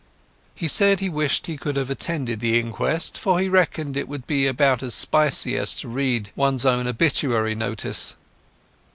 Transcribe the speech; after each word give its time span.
He 0.55 0.67
said 0.67 0.99
he 0.99 1.09
wished 1.09 1.45
he 1.45 1.57
could 1.57 1.75
have 1.75 1.91
attended 1.91 2.39
the 2.39 2.57
inquest, 2.59 3.19
for 3.19 3.39
he 3.39 3.47
reckoned 3.47 3.95
it 3.95 4.07
would 4.07 4.25
be 4.25 4.47
about 4.47 4.81
as 4.81 4.95
spicy 4.95 5.55
as 5.55 5.75
to 5.75 5.87
read 5.87 6.31
one's 6.35 6.65
own 6.65 6.87
obituary 6.87 7.53
notice. 7.53 8.15